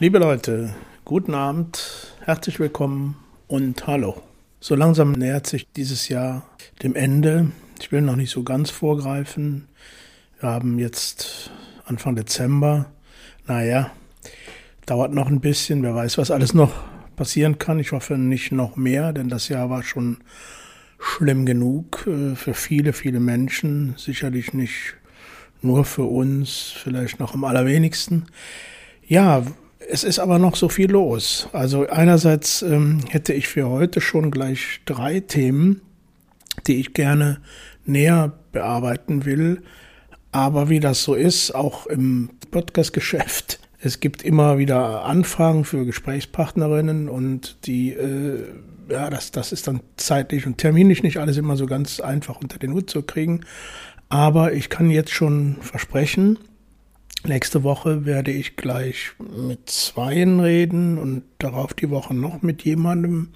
[0.00, 0.74] Liebe Leute,
[1.04, 3.16] guten Abend, herzlich willkommen
[3.46, 4.20] und hallo.
[4.58, 6.44] So langsam nähert sich dieses Jahr
[6.82, 7.52] dem Ende.
[7.80, 9.68] Ich will noch nicht so ganz vorgreifen.
[10.40, 11.52] Wir haben jetzt
[11.84, 12.86] Anfang Dezember.
[13.46, 13.92] Naja,
[14.86, 15.84] dauert noch ein bisschen.
[15.84, 16.72] Wer weiß, was alles noch
[17.14, 17.78] passieren kann.
[17.78, 20.18] Ich hoffe nicht noch mehr, denn das Jahr war schon
[21.04, 23.94] schlimm genug äh, für viele, viele Menschen.
[23.96, 24.94] Sicherlich nicht
[25.62, 28.26] nur für uns, vielleicht noch am allerwenigsten.
[29.06, 29.44] Ja,
[29.90, 31.48] es ist aber noch so viel los.
[31.52, 35.82] Also einerseits ähm, hätte ich für heute schon gleich drei Themen,
[36.66, 37.40] die ich gerne
[37.84, 39.62] näher bearbeiten will.
[40.32, 47.08] Aber wie das so ist, auch im Podcast-Geschäft, es gibt immer wieder Anfragen für Gesprächspartnerinnen
[47.08, 48.44] und die, äh,
[48.88, 52.58] ja, das, das ist dann zeitlich und terminlich nicht alles immer so ganz einfach unter
[52.58, 53.40] den Hut zu kriegen.
[54.08, 56.38] Aber ich kann jetzt schon versprechen,
[57.26, 63.30] Nächste Woche werde ich gleich mit Zweien reden und darauf die Woche noch mit jemandem.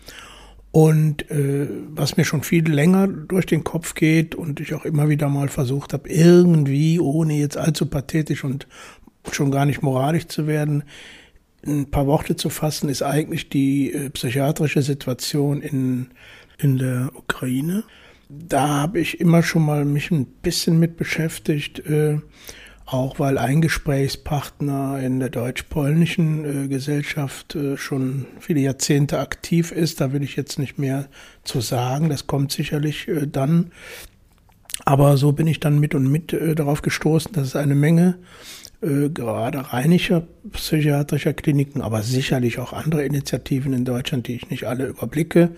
[0.73, 5.09] Und äh, was mir schon viel länger durch den Kopf geht und ich auch immer
[5.09, 8.67] wieder mal versucht habe, irgendwie, ohne jetzt allzu pathetisch und
[9.33, 10.85] schon gar nicht moralisch zu werden,
[11.67, 16.09] ein paar Worte zu fassen, ist eigentlich die äh, psychiatrische Situation in,
[16.59, 17.85] in der Ukraine.
[18.29, 21.81] Da habe ich immer schon mal mich ein bisschen mit beschäftigt.
[21.81, 22.19] Äh,
[22.91, 30.01] auch weil ein Gesprächspartner in der deutsch-polnischen äh, Gesellschaft äh, schon viele Jahrzehnte aktiv ist.
[30.01, 31.09] Da will ich jetzt nicht mehr
[31.45, 33.73] zu sagen, das kommt sicherlich äh, dann.
[34.87, 38.19] Aber so bin ich dann mit und mit äh, darauf gestoßen, dass es eine Menge
[38.81, 44.65] äh, gerade rheinischer psychiatrischer Kliniken, aber sicherlich auch andere Initiativen in Deutschland, die ich nicht
[44.65, 45.51] alle überblicke,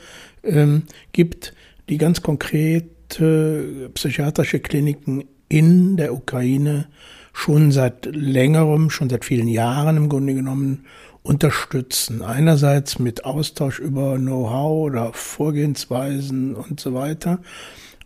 [0.43, 1.55] ähm, gibt,
[1.89, 6.87] die ganz konkrete psychiatrische Kliniken in der Ukraine
[7.33, 10.87] schon seit längerem, schon seit vielen Jahren im Grunde genommen
[11.23, 12.23] unterstützen.
[12.23, 17.41] Einerseits mit Austausch über Know-how oder Vorgehensweisen und so weiter.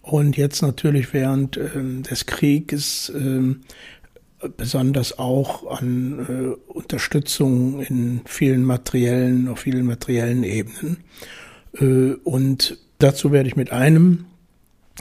[0.03, 3.55] Und jetzt natürlich während äh, des Krieges äh,
[4.49, 10.99] besonders auch an äh, Unterstützung in vielen materiellen, auf vielen materiellen Ebenen.
[11.75, 14.27] Äh, und dazu werde ich mit einem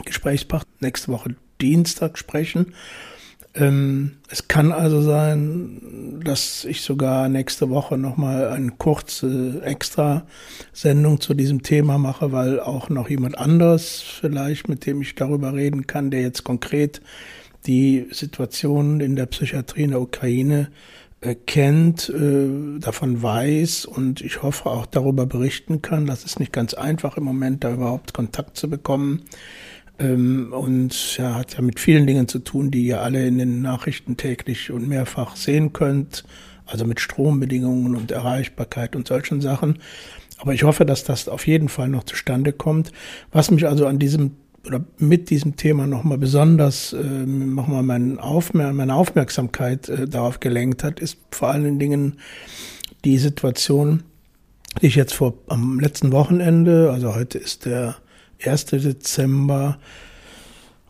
[0.04, 2.74] Gesprächspartner nächste Woche Dienstag sprechen.
[3.56, 11.34] Ähm, es kann also sein, dass ich sogar nächste Woche nochmal eine kurze Extra-Sendung zu
[11.34, 16.10] diesem Thema mache, weil auch noch jemand anderes vielleicht, mit dem ich darüber reden kann,
[16.10, 17.00] der jetzt konkret
[17.66, 20.70] die Situation in der Psychiatrie in der Ukraine
[21.20, 26.06] äh, kennt, äh, davon weiß und ich hoffe auch darüber berichten kann.
[26.06, 29.22] Das ist nicht ganz einfach im Moment, da überhaupt Kontakt zu bekommen.
[29.98, 33.62] Ähm, und ja, hat ja mit vielen Dingen zu tun, die ihr alle in den
[33.62, 36.24] Nachrichten täglich und mehrfach sehen könnt.
[36.66, 39.78] Also mit Strombedingungen und Erreichbarkeit und solchen Sachen.
[40.38, 42.92] Aber ich hoffe, dass das auf jeden Fall noch zustande kommt.
[43.32, 44.32] Was mich also an diesem
[44.66, 50.84] oder mit diesem Thema nochmal besonders äh, nochmal mein Aufmer meine Aufmerksamkeit äh, darauf gelenkt
[50.84, 52.18] hat, ist vor allen Dingen
[53.04, 54.02] die Situation,
[54.80, 57.96] die ich jetzt vor am letzten Wochenende, also heute ist der
[58.44, 58.66] 1.
[58.66, 59.78] Dezember,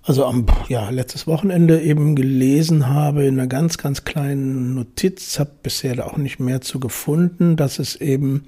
[0.02, 5.52] also am ja, letztes Wochenende eben gelesen habe in einer ganz, ganz kleinen Notiz, habe
[5.62, 8.44] bisher auch nicht mehr zu gefunden, dass es eben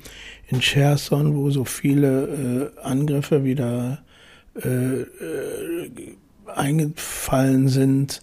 [0.49, 4.05] in Cherson, wo so viele äh, Angriffe wieder
[4.63, 5.91] äh, äh,
[6.47, 8.23] eingefallen sind,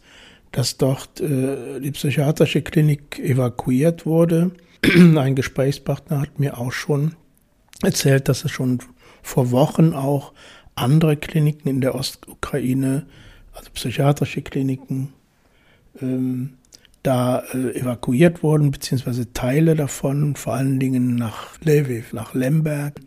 [0.51, 4.51] dass dort äh, die psychiatrische Klinik evakuiert wurde.
[4.83, 7.15] Ein Gesprächspartner hat mir auch schon
[7.81, 8.79] erzählt, dass es schon
[9.21, 10.33] vor Wochen auch
[10.75, 13.05] andere Kliniken in der Ostukraine,
[13.53, 15.13] also psychiatrische Kliniken,
[16.01, 16.55] ähm,
[17.03, 22.99] da äh, evakuiert wurden, beziehungsweise Teile davon, vor allen Dingen nach Lviv, nach Lemberg.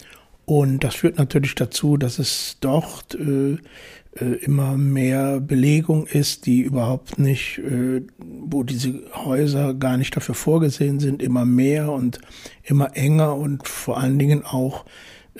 [0.47, 3.59] Und das führt natürlich dazu, dass es dort äh,
[4.19, 10.37] äh, immer mehr Belegung ist, die überhaupt nicht, äh, wo diese Häuser gar nicht dafür
[10.37, 12.21] vorgesehen sind, immer mehr und
[12.63, 14.85] immer enger und vor allen Dingen auch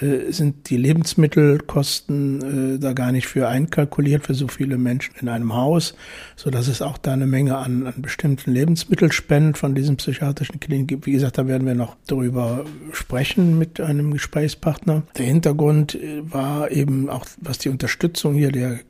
[0.01, 5.29] äh, sind die Lebensmittelkosten äh, da gar nicht für einkalkuliert für so viele Menschen in
[5.29, 5.95] einem Haus,
[6.37, 10.87] so dass es auch da eine Menge an, an bestimmten Lebensmittelspenden von diesen psychiatrischen Kliniken
[10.87, 11.07] gibt.
[11.07, 15.03] Wie gesagt, da werden wir noch darüber sprechen mit einem Gesprächspartner.
[15.17, 18.81] Der Hintergrund äh, war eben auch, was die Unterstützung hier der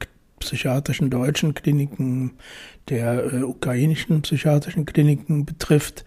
[0.40, 2.32] psychiatrischen deutschen Kliniken,
[2.88, 6.04] der äh, ukrainischen psychiatrischen Kliniken betrifft,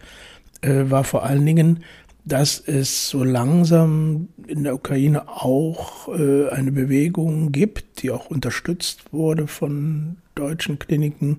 [0.62, 1.84] äh, war vor allen Dingen,
[2.24, 9.12] dass es so langsam in der Ukraine auch äh, eine Bewegung gibt, die auch unterstützt
[9.12, 11.38] wurde von deutschen Kliniken,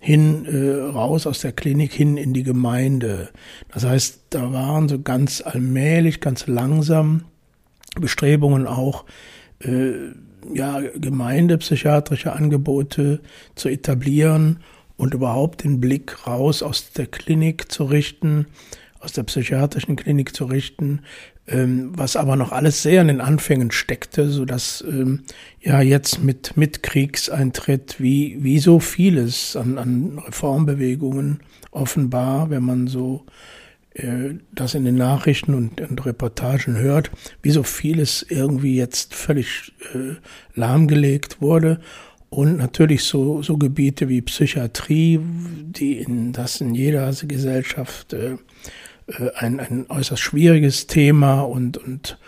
[0.00, 3.30] hin äh, raus aus der Klinik hin in die Gemeinde.
[3.70, 7.24] Das heißt, da waren so ganz allmählich, ganz langsam
[8.00, 9.04] Bestrebungen auch,
[9.60, 9.92] äh,
[10.52, 13.20] ja, gemeindepsychiatrische Angebote
[13.54, 14.58] zu etablieren
[14.96, 18.46] und überhaupt den Blick raus aus der Klinik zu richten,
[19.02, 21.00] aus der psychiatrischen Klinik zu richten,
[21.48, 25.24] ähm, was aber noch alles sehr in den Anfängen steckte, so dass ähm,
[25.60, 31.40] ja jetzt mit, mit Kriegseintritt wie, wie so vieles an, an Reformbewegungen
[31.72, 33.26] offenbar, wenn man so
[33.94, 37.10] äh, das in den Nachrichten und, und Reportagen hört,
[37.42, 40.14] wie so vieles irgendwie jetzt völlig äh,
[40.54, 41.80] lahmgelegt wurde.
[42.30, 48.38] Und natürlich so, so Gebiete wie Psychiatrie, die in, das in jeder Gesellschaft äh,
[49.36, 52.18] ein, ein äußerst schwieriges Thema und, und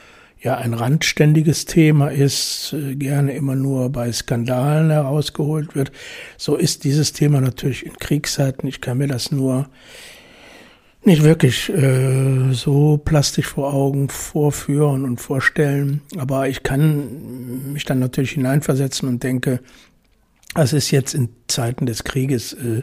[0.40, 5.90] ja ein randständiges Thema ist, äh, gerne immer nur bei Skandalen herausgeholt wird.
[6.36, 8.68] So ist dieses Thema natürlich in Kriegszeiten.
[8.68, 9.68] Ich kann mir das nur
[11.02, 17.98] nicht wirklich äh, so plastisch vor Augen vorführen und vorstellen, aber ich kann mich dann
[17.98, 19.60] natürlich hineinversetzen und denke,
[20.54, 22.82] es ist jetzt in Zeiten des Krieges äh, äh,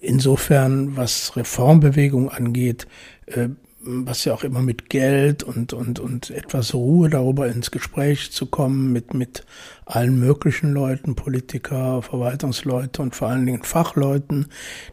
[0.00, 2.86] insofern, was Reformbewegung angeht,
[3.26, 3.48] äh,
[3.86, 8.46] was ja auch immer mit Geld und, und, und etwas Ruhe darüber ins Gespräch zu
[8.46, 9.44] kommen mit, mit
[9.84, 14.46] allen möglichen Leuten, Politiker, Verwaltungsleute und vor allen Dingen Fachleuten,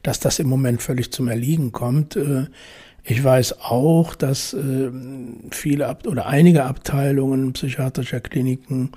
[0.03, 2.15] dass das im Moment völlig zum Erliegen kommt.
[3.03, 4.57] Äh, ich weiß auch, dass
[5.51, 8.89] viele oder einige Abteilungen psychiatrischer Kliniken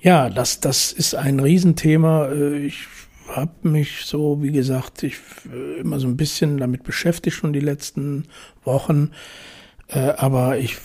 [0.01, 2.29] Ja, das, das ist ein Riesenthema.
[2.29, 2.87] Äh, ich
[3.29, 5.17] habe mich so, wie gesagt, ich
[5.53, 8.25] äh, immer so ein bisschen damit beschäftigt schon die letzten
[8.65, 9.11] Wochen.
[9.89, 10.77] Äh, aber ich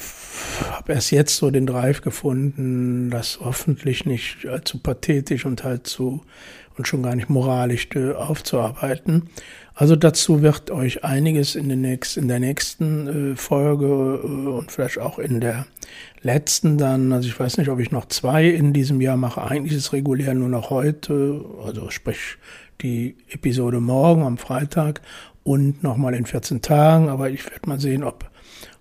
[0.71, 6.21] habe erst jetzt so den Drive gefunden, das hoffentlich nicht allzu pathetisch und halt zu
[6.79, 9.29] und schon gar nicht moralisch aufzuarbeiten.
[9.75, 14.71] Also dazu wird euch einiges in, den nächsten, in der nächsten äh, Folge äh, und
[14.71, 15.67] vielleicht auch in der
[16.21, 19.43] letzten dann, also ich weiß nicht, ob ich noch zwei in diesem Jahr mache.
[19.43, 22.37] Eigentlich ist regulär nur noch heute, also sprich
[22.81, 25.01] die Episode morgen am Freitag
[25.43, 27.09] und nochmal in 14 Tagen.
[27.09, 28.29] Aber ich werde mal sehen, ob,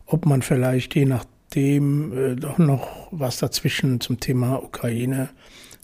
[0.06, 5.30] ob man vielleicht je nachdem äh, doch noch was dazwischen zum Thema Ukraine,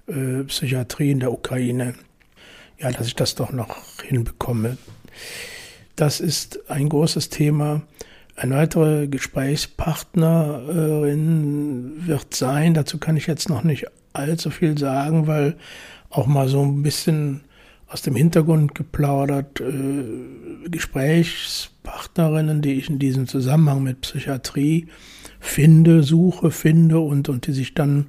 [0.06, 1.94] äh, Psychiatrie in der Ukraine,
[2.78, 4.76] ja, dass ich das doch noch hinbekomme.
[5.96, 7.82] Das ist ein großes Thema.
[8.36, 12.74] Eine weitere Gesprächspartnerin wird sein.
[12.74, 15.54] Dazu kann ich jetzt noch nicht allzu viel sagen, weil
[16.10, 17.42] auch mal so ein bisschen
[17.86, 24.88] aus dem Hintergrund geplaudert, äh, Gesprächspartnerinnen, die ich in diesem Zusammenhang mit Psychiatrie
[25.38, 28.06] finde, suche, finde und, und die sich dann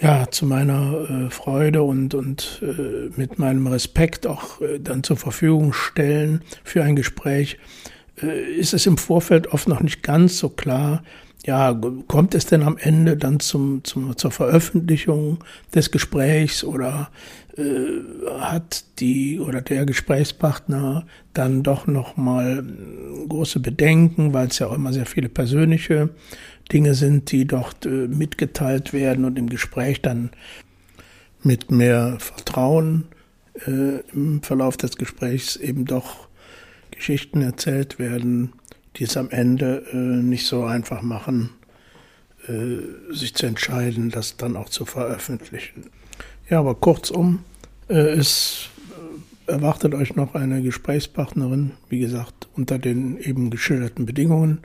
[0.00, 5.16] ja, zu meiner äh, Freude und, und äh, mit meinem Respekt auch äh, dann zur
[5.16, 7.58] Verfügung stellen für ein Gespräch,
[8.22, 11.02] äh, ist es im Vorfeld oft noch nicht ganz so klar,
[11.46, 15.38] ja, kommt es denn am Ende dann zum, zum, zur Veröffentlichung
[15.74, 17.10] des Gesprächs oder
[17.56, 18.00] äh,
[18.40, 22.64] hat die oder der Gesprächspartner dann doch noch mal
[23.28, 26.10] große Bedenken, weil es ja auch immer sehr viele persönliche
[26.72, 30.30] Dinge sind, die dort äh, mitgeteilt werden und im Gespräch dann
[31.42, 33.06] mit mehr Vertrauen
[33.66, 36.28] äh, im Verlauf des Gesprächs eben doch
[36.90, 38.52] Geschichten erzählt werden,
[38.96, 41.50] die es am Ende äh, nicht so einfach machen,
[42.48, 45.84] äh, sich zu entscheiden, das dann auch zu veröffentlichen.
[46.50, 47.44] Ja, aber kurzum,
[47.88, 48.68] äh, es
[49.46, 54.58] äh, erwartet euch noch eine Gesprächspartnerin, wie gesagt, unter den eben geschilderten Bedingungen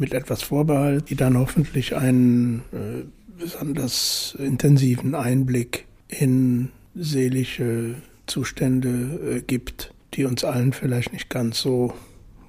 [0.00, 3.04] mit etwas Vorbehalt, die dann hoffentlich einen äh,
[3.38, 11.92] besonders intensiven Einblick in seelische Zustände äh, gibt, die uns allen vielleicht nicht ganz so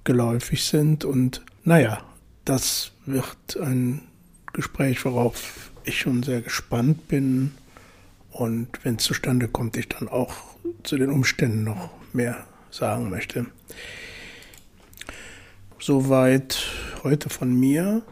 [0.05, 1.03] geläufig sind.
[1.03, 2.03] Und naja,
[2.46, 4.01] das wird ein
[4.53, 7.51] Gespräch, worauf ich schon sehr gespannt bin.
[8.31, 10.34] Und wenn es zustande kommt, ich dann auch
[10.84, 13.48] zu den Umständen noch mehr sagen möchte.
[15.83, 16.63] Soweit
[17.01, 18.03] heute von mir.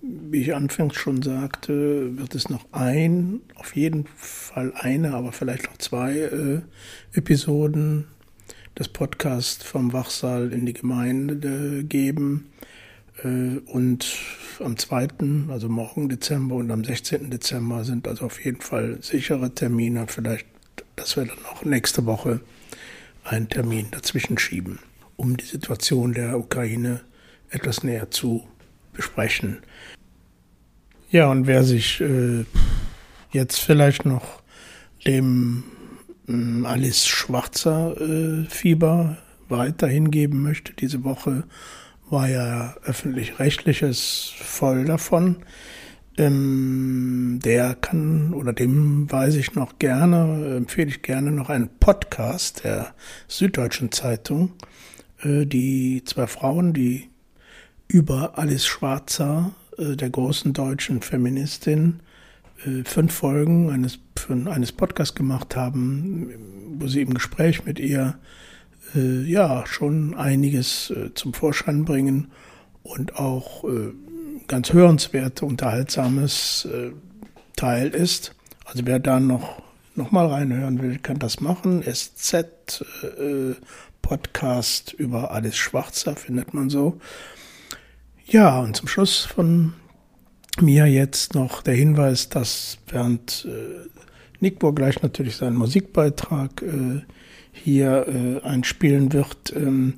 [0.00, 5.68] Wie ich anfangs schon sagte, wird es noch ein, auf jeden Fall eine, aber vielleicht
[5.68, 6.62] auch zwei äh,
[7.12, 8.06] Episoden
[8.78, 12.50] des Podcasts vom Wachsaal in die Gemeinde geben.
[13.22, 14.06] Äh, und
[14.58, 15.08] am 2.,
[15.50, 17.28] also morgen Dezember und am 16.
[17.28, 20.06] Dezember sind also auf jeden Fall sichere Termine.
[20.08, 20.46] Vielleicht,
[20.96, 22.40] dass wir dann auch nächste Woche
[23.22, 24.78] einen Termin dazwischen schieben,
[25.22, 27.00] um die Situation der Ukraine
[27.48, 28.42] etwas näher zu
[28.92, 29.58] besprechen.
[31.10, 32.44] Ja, und wer sich äh,
[33.30, 34.42] jetzt vielleicht noch
[35.06, 35.62] dem
[36.28, 41.44] äh, Alice Schwarzer äh, Fieber weiter hingeben möchte, diese Woche
[42.10, 45.36] war ja öffentlich-rechtliches voll davon.
[46.18, 52.64] Ähm, der kann oder dem weise ich noch gerne, empfehle ich gerne noch einen Podcast
[52.64, 52.94] der
[53.28, 54.52] Süddeutschen Zeitung.
[55.22, 57.08] Äh, die zwei Frauen, die
[57.88, 62.00] über Alice Schwarzer, äh, der großen deutschen Feministin,
[62.64, 63.98] äh, fünf Folgen eines,
[64.28, 66.30] eines Podcasts gemacht haben,
[66.78, 68.18] wo sie im Gespräch mit ihr
[68.94, 72.30] ja schon einiges zum Vorschein bringen
[72.82, 73.64] und auch
[74.48, 76.68] ganz hörenswert, unterhaltsames
[77.56, 78.34] Teil ist.
[78.66, 79.62] Also wer da noch,
[79.94, 81.82] noch mal reinhören will, kann das machen.
[81.82, 83.54] SZ äh,
[84.02, 87.00] Podcast über Alice Schwarzer findet man so.
[88.26, 89.74] Ja, und zum Schluss von
[90.60, 93.88] mir jetzt noch der Hinweis, dass Bernd äh,
[94.40, 97.00] Nickbohr gleich natürlich seinen Musikbeitrag äh,
[97.52, 99.54] hier äh, einspielen wird.
[99.54, 99.94] Ähm,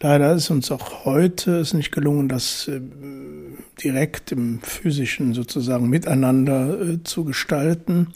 [0.00, 2.80] leider ist uns auch heute es nicht gelungen, das äh,
[3.82, 8.08] direkt im physischen sozusagen miteinander äh, zu gestalten.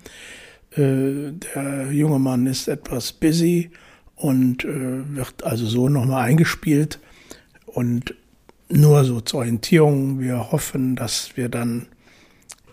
[0.73, 3.71] Äh, der junge Mann ist etwas busy
[4.21, 7.01] und äh, wird also so nochmal eingespielt.
[7.67, 8.15] Und
[8.69, 11.87] nur so zur Orientierung, wir hoffen, dass wir dann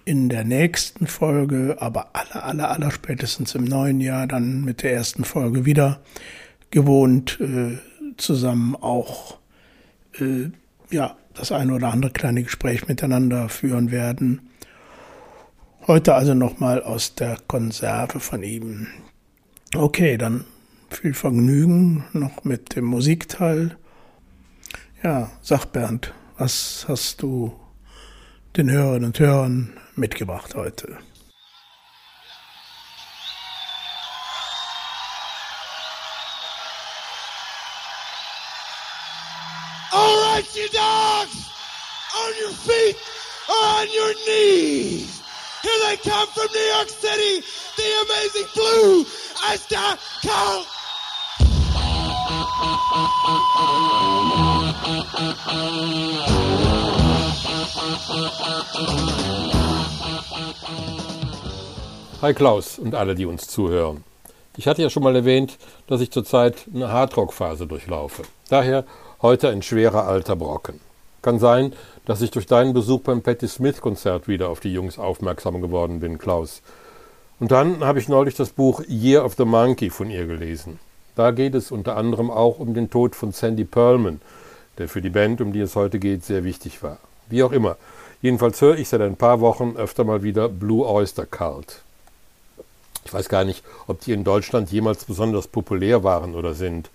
[0.03, 4.93] in der nächsten Folge, aber aller, aller, aller spätestens im neuen Jahr dann mit der
[4.93, 6.01] ersten Folge wieder
[6.69, 7.77] gewohnt äh,
[8.17, 9.37] zusammen auch
[10.19, 10.49] äh,
[10.91, 14.49] ja das eine oder andere kleine Gespräch miteinander führen werden.
[15.85, 18.87] Heute also nochmal aus der Konserve von ihm.
[19.75, 20.45] Okay, dann
[20.97, 23.77] viel Vergnügen noch mit dem Musikteil.
[25.03, 27.55] Ja, sag Bernd, was hast du
[28.55, 30.97] den Hörerinnen und Hörern mitgebracht heute.
[39.91, 41.45] All right, you dogs,
[42.15, 42.95] on your feet
[43.47, 45.21] on your knees.
[45.61, 47.43] Here they come from New York City,
[47.75, 49.05] the amazing Blue
[49.47, 50.76] Oyster Cult.
[62.21, 64.03] Hi Klaus und alle, die uns zuhören.
[64.57, 68.23] Ich hatte ja schon mal erwähnt, dass ich zurzeit eine Hardrock-Phase durchlaufe.
[68.49, 68.85] Daher
[69.21, 70.79] heute ein schwerer alter Brocken.
[71.21, 71.73] Kann sein,
[72.05, 76.17] dass ich durch deinen Besuch beim Patti Smith-Konzert wieder auf die Jungs aufmerksam geworden bin,
[76.17, 76.61] Klaus.
[77.39, 80.79] Und dann habe ich neulich das Buch Year of the Monkey von ihr gelesen.
[81.17, 84.21] Da geht es unter anderem auch um den Tod von Sandy Pearlman,
[84.77, 86.99] der für die Band, um die es heute geht, sehr wichtig war.
[87.27, 87.75] Wie auch immer.
[88.21, 91.81] Jedenfalls höre ich seit ein paar Wochen öfter mal wieder Blue Oyster Cult.
[93.03, 96.91] Ich weiß gar nicht, ob die in Deutschland jemals besonders populär waren oder sind.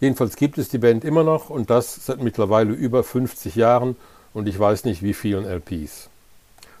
[0.00, 3.94] Jedenfalls gibt es die Band immer noch und das seit mittlerweile über 50 Jahren
[4.32, 6.08] und ich weiß nicht wie vielen LPs.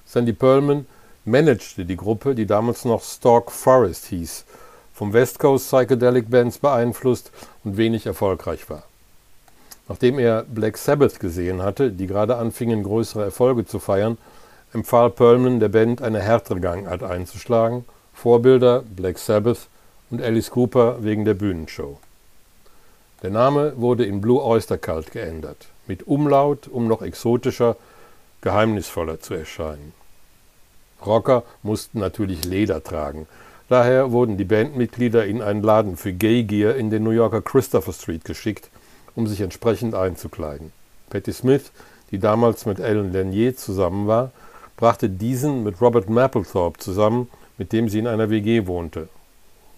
[0.04, 0.86] Sandy Pearlman
[1.24, 4.44] managte die Gruppe, die damals noch Stork Forest hieß,
[4.94, 7.32] vom West Coast Psychedelic Bands beeinflusst
[7.64, 8.84] und wenig erfolgreich war.
[9.88, 14.16] Nachdem er Black Sabbath gesehen hatte, die gerade anfingen, größere Erfolge zu feiern,
[14.72, 17.84] empfahl Perlman der Band, eine härtere Gangart einzuschlagen.
[18.14, 19.68] Vorbilder Black Sabbath
[20.10, 21.98] und Alice Cooper wegen der Bühnenshow.
[23.22, 27.76] Der Name wurde in Blue Oyster Cult geändert, mit Umlaut, um noch exotischer,
[28.42, 29.92] geheimnisvoller zu erscheinen.
[31.04, 33.26] Rocker mussten natürlich Leder tragen.
[33.68, 37.92] Daher wurden die Bandmitglieder in einen Laden für Gay Gear in der New Yorker Christopher
[37.92, 38.70] Street geschickt,
[39.14, 40.72] um sich entsprechend einzukleiden.
[41.10, 41.72] Patti Smith,
[42.10, 44.32] die damals mit Alan Lanier zusammen war,
[44.76, 47.28] brachte diesen mit Robert Mapplethorpe zusammen
[47.58, 49.08] mit dem sie in einer WG wohnte.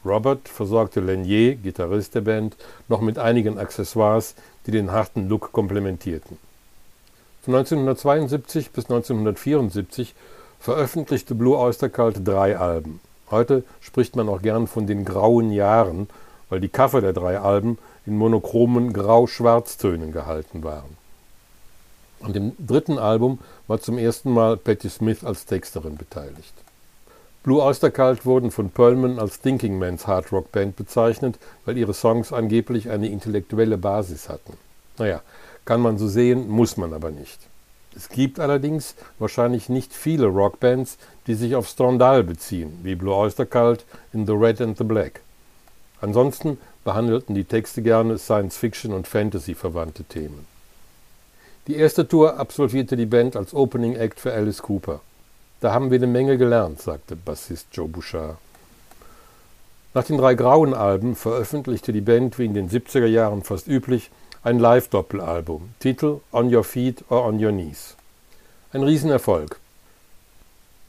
[0.04, 2.56] Robert versorgte Lenier, Gitarrist der Band,
[2.88, 4.34] noch mit einigen Accessoires,
[4.66, 6.38] die den harten Look komplementierten.
[7.42, 10.14] Von 1972 bis 1974
[10.60, 13.00] veröffentlichte Blue Oyster Cult drei Alben.
[13.30, 16.08] Heute spricht man auch gern von den grauen Jahren,
[16.48, 20.96] weil die Cover der drei Alben in monochromen Grau-Schwarztönen gehalten waren.
[22.22, 26.54] An dem dritten Album war zum ersten Mal Patti Smith als Texterin beteiligt.
[27.42, 31.94] Blue Oyster Cult wurden von Perlman als Thinking Man's Hard Rock Band bezeichnet, weil ihre
[31.94, 34.54] Songs angeblich eine intellektuelle Basis hatten.
[34.98, 35.20] Naja,
[35.64, 37.38] kann man so sehen, muss man aber nicht.
[37.96, 43.46] Es gibt allerdings wahrscheinlich nicht viele Rockbands, die sich auf Stendhal beziehen, wie Blue Oyster
[43.46, 45.20] Cult in The Red and the Black.
[46.02, 50.46] Ansonsten behandelten die Texte gerne Science-Fiction und Fantasy-verwandte Themen.
[51.68, 55.00] Die erste Tour absolvierte die Band als Opening Act für Alice Cooper.
[55.60, 58.36] Da haben wir eine Menge gelernt, sagte Bassist Joe Bouchard.
[59.94, 64.10] Nach den drei grauen Alben veröffentlichte die Band wie in den 70er Jahren fast üblich
[64.46, 67.96] ein Live-Doppelalbum, Titel On Your Feet or On Your Knees.
[68.72, 69.58] Ein Riesenerfolg.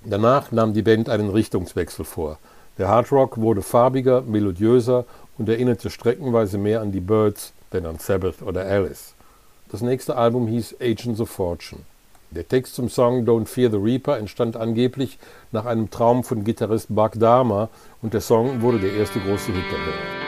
[0.05, 2.37] Danach nahm die Band einen Richtungswechsel vor.
[2.77, 5.05] Der Hardrock wurde farbiger, melodiöser
[5.39, 9.15] und erinnerte streckenweise mehr an die Birds denn an Sabbath oder Alice.
[9.71, 11.81] Das nächste Album hieß Agents of Fortune.
[12.29, 15.17] Der Text zum Song Don't Fear the Reaper entstand angeblich
[15.51, 17.69] nach einem Traum von Gitarrist Buck Dahmer
[18.03, 20.26] und der Song wurde der erste große Hit der Band.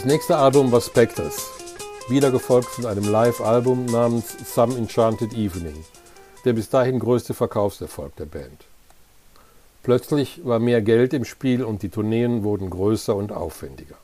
[0.00, 1.50] Das nächste Album war Spectres,
[2.08, 5.84] wieder gefolgt von einem Live-Album namens Some Enchanted Evening,
[6.46, 8.64] der bis dahin größte Verkaufserfolg der Band.
[9.82, 13.96] Plötzlich war mehr Geld im Spiel und die Tourneen wurden größer und aufwendiger.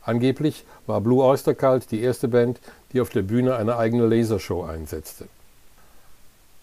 [0.00, 2.58] Angeblich war Blue Oyster Cult die erste Band,
[2.94, 5.26] die auf der Bühne eine eigene Lasershow einsetzte.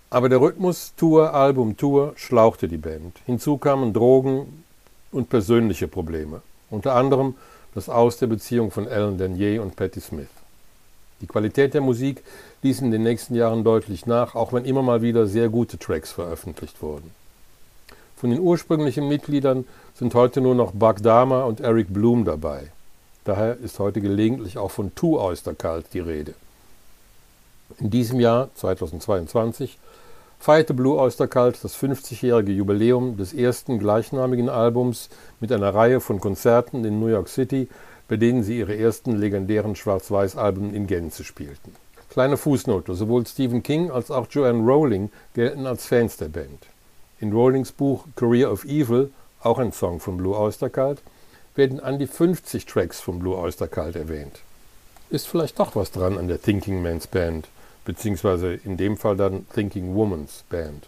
[0.10, 3.20] Aber der Rhythmus Tour, Album, Tour schlauchte die Band.
[3.28, 4.64] Hinzu kamen Drogen
[5.12, 6.42] und persönliche Probleme.
[6.72, 7.36] Unter anderem
[7.74, 10.28] das Aus der Beziehung von Alan Denier und Patti Smith.
[11.22, 12.24] Die Qualität der Musik
[12.64, 16.12] ließ in den nächsten Jahren deutlich nach, auch wenn immer mal wieder sehr gute Tracks
[16.12, 17.12] veröffentlicht wurden.
[18.18, 22.72] Von den ursprünglichen Mitgliedern sind heute nur noch Buck Dahmer und Eric Bloom dabei.
[23.26, 26.34] Daher ist heute gelegentlich auch von Two Oyster Cult die Rede.
[27.80, 29.78] In diesem Jahr, 2022,
[30.44, 35.08] feierte Blue Oyster Cult das 50-jährige Jubiläum des ersten gleichnamigen Albums
[35.40, 37.70] mit einer Reihe von Konzerten in New York City,
[38.10, 41.74] bei denen sie ihre ersten legendären Schwarz-Weiß-Alben in Gänze spielten.
[42.10, 46.68] Kleine Fußnote: Sowohl Stephen King als auch Joanne Rowling gelten als Fans der Band.
[47.22, 49.12] In Rowlings Buch Career of Evil,
[49.44, 51.02] auch ein Song von Blue Oyster Cult,
[51.56, 54.42] werden an die 50 Tracks von Blue Oyster Cult erwähnt.
[55.10, 57.48] Ist vielleicht doch was dran an der Thinking Man's Band,
[57.86, 60.88] beziehungsweise in dem Fall dann Thinking Woman's Band.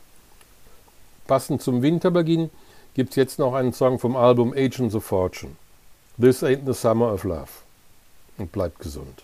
[1.28, 2.50] Passend zum Winterbeginn
[2.94, 5.56] gibt's jetzt noch einen Song vom Album Agents of Fortune.
[6.20, 7.50] This ain't the summer of love.
[8.38, 9.24] Und bleibt gesund.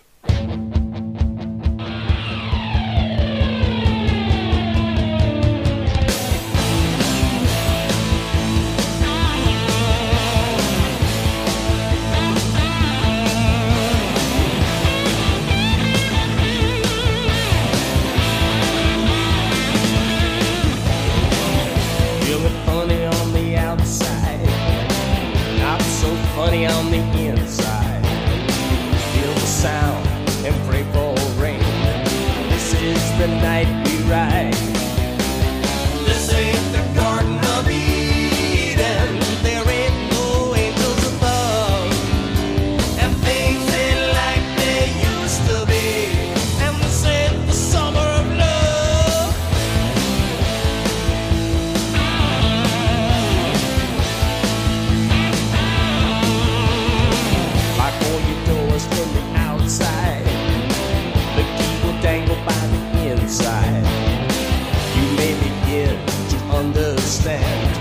[65.72, 67.76] to understand.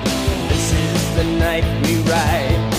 [0.50, 2.71] This is the night we ride.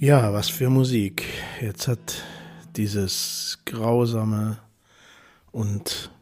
[0.00, 1.24] Ja, was für Musik.
[1.60, 2.22] Jetzt hat
[2.76, 4.58] dieses grausame
[5.50, 6.12] und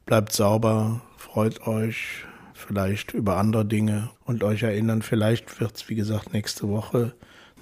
[0.06, 2.24] bleibt sauber, freut euch,
[2.58, 5.02] vielleicht über andere Dinge und euch erinnern.
[5.02, 7.14] Vielleicht wird es, wie gesagt, nächste Woche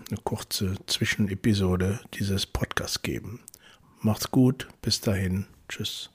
[0.09, 3.41] eine kurze Zwischenepisode dieses Podcasts geben.
[4.01, 6.11] Macht's gut, bis dahin, tschüss.